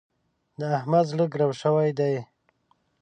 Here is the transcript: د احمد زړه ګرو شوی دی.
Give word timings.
د 0.59 0.61
احمد 0.77 1.05
زړه 1.11 1.25
ګرو 1.33 1.47
شوی 1.61 1.89
دی. 1.99 2.15